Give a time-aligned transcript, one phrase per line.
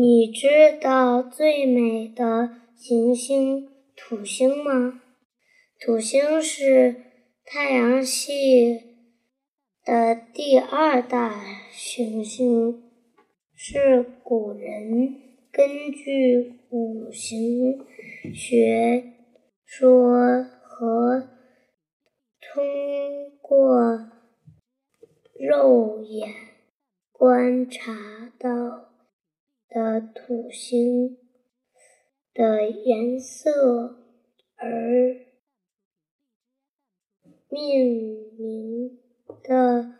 [0.00, 5.02] 你知道最美的行星土星吗？
[5.80, 7.02] 土星是
[7.44, 8.78] 太阳系
[9.84, 12.80] 的第二大行星，
[13.56, 15.16] 是古人
[15.50, 17.84] 根据五行
[18.32, 19.02] 学
[19.64, 21.28] 说和
[22.40, 22.64] 通
[23.42, 24.12] 过
[25.40, 26.32] 肉眼
[27.10, 28.87] 观察到。
[29.78, 31.16] 的土星
[32.34, 33.96] 的颜色
[34.56, 35.24] 而
[37.48, 38.98] 命名
[39.40, 39.94] 的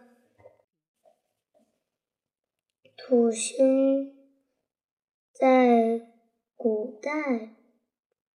[2.97, 4.17] 土星，
[5.33, 6.11] 在
[6.57, 7.55] 古代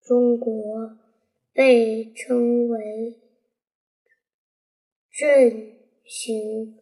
[0.02, 0.98] 中国
[1.52, 3.20] 被称为
[5.12, 5.76] 正
[6.06, 6.80] 星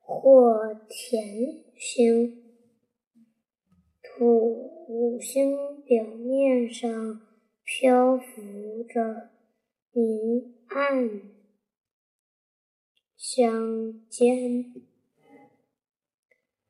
[0.00, 2.43] 或田星。
[4.16, 7.20] 土星表面上
[7.64, 9.30] 漂浮着
[9.90, 11.20] 明暗
[13.16, 14.72] 相间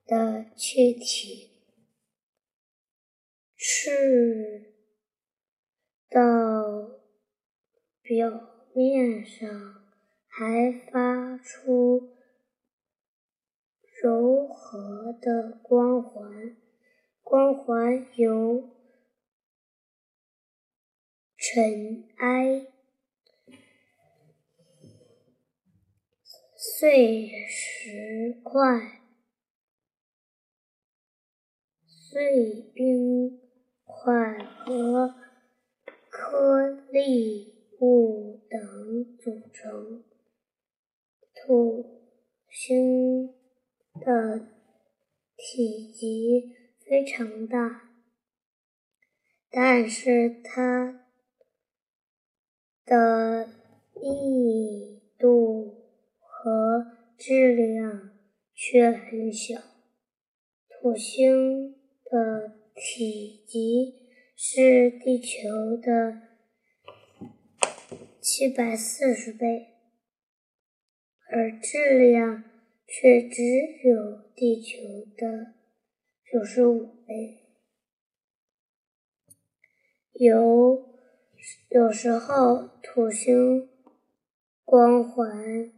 [0.06, 1.50] 的气体，
[3.56, 4.72] 赤
[6.08, 6.20] 道
[8.00, 9.46] 表面上
[10.26, 12.08] 还发出
[14.02, 16.63] 柔和的光环。
[17.24, 18.68] 光环由
[21.38, 22.66] 尘埃、
[26.54, 29.00] 碎石块、
[31.86, 33.40] 碎冰
[33.84, 35.14] 块和
[36.10, 40.04] 颗粒物等组成。
[41.34, 42.02] 土
[42.50, 43.34] 星
[43.94, 44.46] 的
[45.36, 46.63] 体积。
[46.86, 47.90] 非常大，
[49.50, 51.06] 但是它
[52.84, 53.48] 的
[53.94, 55.86] 密度
[56.20, 58.10] 和质量
[58.54, 59.58] 却很小。
[60.68, 61.72] 土星
[62.04, 66.20] 的体积是地球的
[68.20, 69.68] 七百四十倍，
[71.30, 72.44] 而质量
[72.86, 73.42] 却只
[73.82, 74.76] 有地球
[75.16, 75.54] 的。
[76.34, 77.44] 九十五倍。
[80.14, 80.84] 有
[81.68, 83.68] 有时候，土星
[84.64, 85.72] 光环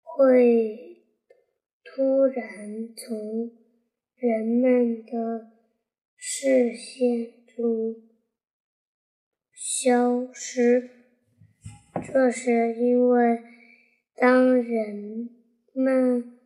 [0.00, 1.04] 会
[1.84, 3.50] 突然从
[4.14, 5.50] 人们的
[6.16, 7.96] 视线中
[9.52, 10.88] 消失，
[12.02, 13.42] 这是因为
[14.14, 15.28] 当人
[15.74, 16.38] 们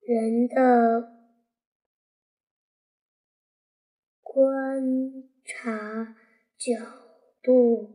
[0.00, 1.15] 人的。
[4.36, 6.14] 观察
[6.58, 6.74] 角
[7.42, 7.88] 度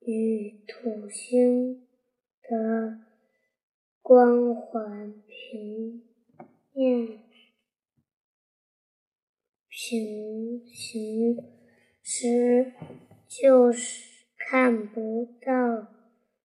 [0.00, 1.88] 与土星
[2.42, 3.00] 的
[4.02, 6.02] 光环平
[6.74, 7.22] 面
[9.66, 11.38] 平行
[12.02, 12.74] 时，
[13.26, 15.86] 就是看不到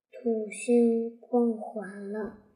[0.09, 2.50] 土星光环了。